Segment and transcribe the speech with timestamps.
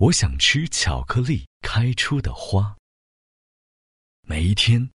[0.00, 2.76] 我想吃巧克力开出的花。
[4.22, 4.88] 每一天，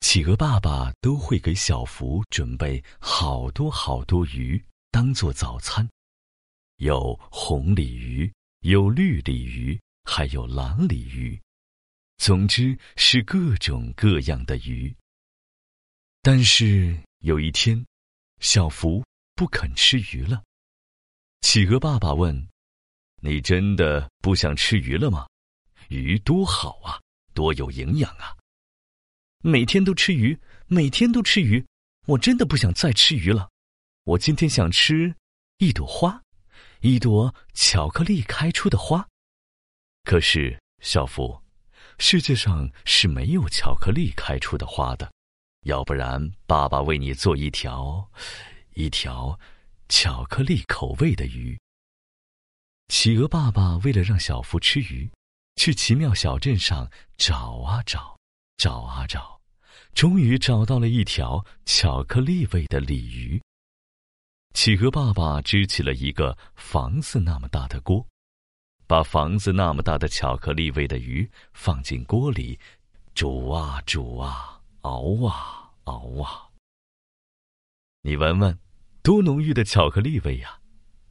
[0.00, 4.60] 企鹅爸爸都会给小福准备好多好多鱼，
[4.90, 5.88] 当做早餐。
[6.78, 11.40] 有红鲤鱼，有绿鲤鱼，还有蓝鲤鱼，
[12.16, 14.92] 总之是各种各样的鱼。
[16.20, 17.86] 但是有一天，
[18.40, 19.04] 小福
[19.36, 20.42] 不肯吃鱼了。
[21.42, 22.48] 企鹅爸爸问。
[23.26, 25.26] 你真的不想吃鱼了吗？
[25.88, 27.00] 鱼多好啊，
[27.34, 28.36] 多有营养啊！
[29.42, 31.66] 每天都吃鱼，每天都吃鱼，
[32.06, 33.48] 我真的不想再吃鱼了。
[34.04, 35.12] 我今天想吃
[35.58, 36.22] 一朵花，
[36.82, 39.04] 一朵巧克力开出的花。
[40.04, 41.42] 可是，小福，
[41.98, 45.10] 世界上是没有巧克力开出的花的。
[45.64, 48.08] 要不然，爸爸为你做一条，
[48.74, 49.36] 一条
[49.88, 51.58] 巧克力口味的鱼。
[52.88, 55.10] 企鹅爸爸为了让小福吃鱼，
[55.56, 58.16] 去奇妙小镇上找啊找，
[58.56, 59.40] 找啊找，
[59.92, 63.42] 终于找到了一条巧克力味的鲤鱼。
[64.54, 68.06] 企鹅爸爸支起了一个房子那么大的锅，
[68.86, 72.58] 把房子那么大的巧克力味的鱼放进锅里，
[73.14, 76.48] 煮啊煮啊，熬啊熬啊。
[78.02, 78.56] 你闻闻，
[79.02, 80.60] 多浓郁的巧克力味呀，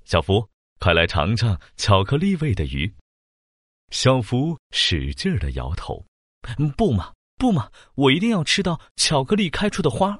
[0.05, 0.49] 小福。
[0.79, 2.93] 快来尝尝巧克力味的鱼。
[3.91, 6.05] 小福使劲的摇头
[6.75, 10.19] ：“不嘛，不嘛，我一定要吃到巧克力开出的花。”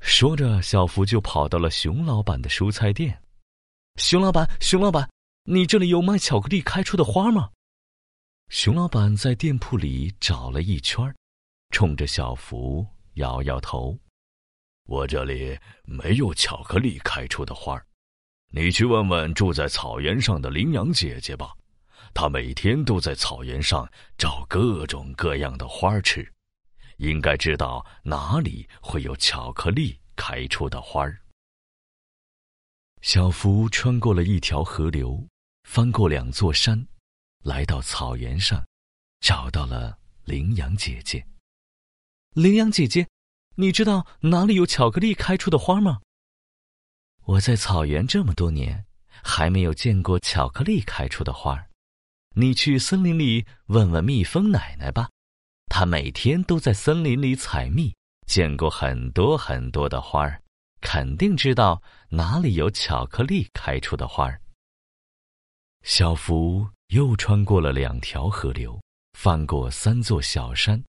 [0.00, 3.22] 说着，小福就跑到了熊老板的蔬菜店。
[3.96, 5.10] 熊老板，熊老板，
[5.44, 7.50] 你这里有卖巧克力开出的花吗？
[8.48, 11.14] 熊老板在店铺里找了一圈，
[11.70, 13.98] 冲着小福摇摇头
[14.88, 17.86] ：“我这里没有巧克力开出的花儿。”
[18.52, 21.52] 你去问问住在草原上的羚羊姐姐吧，
[22.12, 26.28] 她每天都在草原上找各种各样的花吃，
[26.96, 31.20] 应该知道哪里会有巧克力开出的花儿。
[33.02, 35.24] 小福穿过了一条河流，
[35.62, 36.86] 翻过两座山，
[37.44, 38.62] 来到草原上，
[39.20, 41.24] 找到了羚羊姐姐。
[42.34, 43.06] 羚羊姐姐，
[43.54, 46.00] 你知道哪里有巧克力开出的花吗？
[47.30, 48.84] 我在草原这么多年，
[49.22, 51.70] 还没有见过巧克力开出的花儿。
[52.34, 55.08] 你去森林里问问蜜蜂奶奶吧，
[55.66, 57.94] 她每天都在森林里采蜜，
[58.26, 60.42] 见过很多很多的花儿，
[60.80, 64.40] 肯定知道哪里有巧克力开出的花儿。
[65.84, 68.80] 小福又穿过了两条河流，
[69.12, 70.82] 翻过三座小山，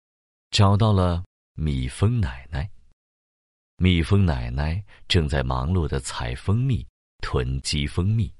[0.50, 2.70] 找到了蜜蜂奶奶。
[3.82, 6.86] 蜜蜂奶奶正在忙碌的采蜂蜜、
[7.22, 8.30] 囤积蜂蜜。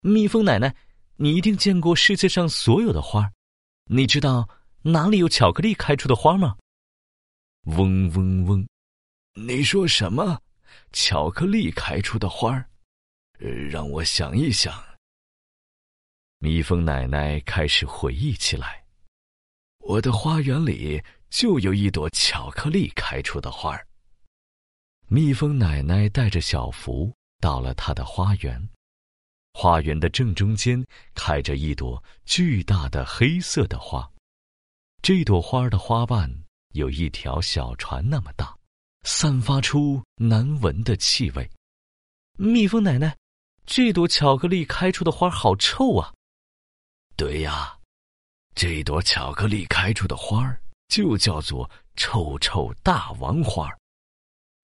[0.00, 0.76] 蜜蜂奶奶，
[1.16, 3.32] 你一定见过世界上所有的花
[3.84, 4.46] 你知道
[4.82, 6.54] 哪里有巧克力开出的花吗？
[7.62, 8.68] 嗡嗡嗡，
[9.32, 10.42] 你说什么？
[10.92, 12.68] 巧克力开出的花儿？
[13.70, 14.84] 让我想一想。
[16.40, 18.84] 蜜蜂奶奶开始回忆起来：
[19.78, 23.86] 我的花园里就有一朵巧克力开出的花儿。
[25.08, 28.68] 蜜蜂奶奶带着小福到了她的花园，
[29.52, 30.82] 花园的正中间
[31.14, 34.10] 开着一朵巨大的黑色的花，
[35.02, 36.32] 这朵花的花瓣
[36.72, 38.56] 有一条小船那么大，
[39.02, 41.50] 散发出难闻的气味。
[42.38, 43.14] 蜜蜂奶奶，
[43.66, 46.12] 这朵巧克力开出的花好臭啊！
[47.14, 47.78] 对呀，
[48.54, 50.56] 这朵巧克力开出的花
[50.88, 53.70] 就叫做臭臭大王花。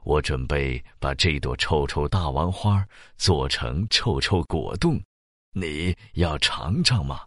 [0.04, 2.86] 我准备把这朵臭臭大王花
[3.16, 4.98] 做成臭臭果冻，
[5.52, 7.26] 你要尝尝吗？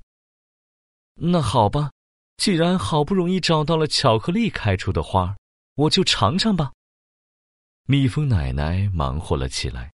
[1.15, 1.91] 那好吧，
[2.37, 5.35] 既然好不容易找到了巧克力开出的花，
[5.75, 6.71] 我就尝尝吧。
[7.85, 9.91] 蜜蜂奶奶忙活了起来，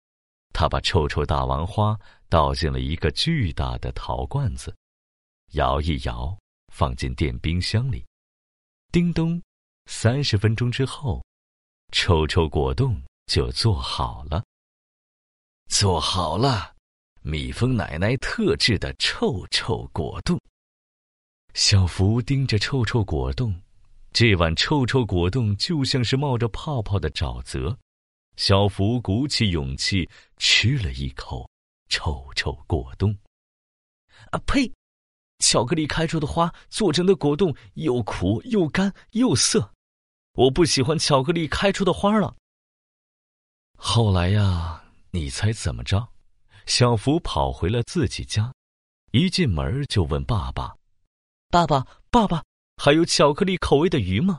[0.53, 1.97] 她把臭臭大王花
[2.29, 4.75] 倒进了一个巨大的陶罐子，
[5.53, 6.37] 摇一摇，
[6.73, 8.05] 放进电冰箱里。
[8.91, 9.41] 叮咚，
[9.85, 11.23] 三十分钟之后。
[11.91, 14.43] 臭臭果冻就做好了。
[15.69, 16.75] 做好了，
[17.21, 20.39] 蜜蜂奶奶特制的臭臭果冻。
[21.53, 23.61] 小福盯着臭臭果冻，
[24.11, 27.77] 这碗臭臭果冻就像是冒着泡泡的沼泽。
[28.35, 31.49] 小福鼓起勇气吃了一口
[31.87, 33.17] 臭臭果冻。
[34.31, 34.71] 啊呸！
[35.39, 39.73] 巧克力开出的花做成的果冻又苦又干又涩。
[40.35, 42.35] 我不喜欢巧克力开出的花了。
[43.77, 46.07] 后来呀，你猜怎么着？
[46.65, 48.53] 小福跑回了自己家，
[49.11, 50.75] 一进门就问爸爸
[51.49, 52.43] ：“爸爸，爸爸，
[52.75, 54.37] 还有巧克力口味的鱼吗？”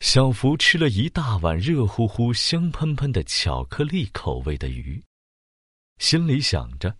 [0.00, 5.02] 小福吃了一大碗热乎乎、香喷喷的巧克力口味的鱼，
[5.98, 6.94] 心里想着：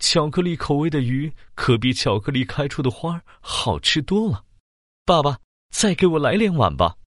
[0.00, 4.44] 巧克力口味的鱼可比巧克力开出的花好吃多了。
[5.06, 5.38] 爸爸，
[5.70, 6.98] 再给我来两碗吧。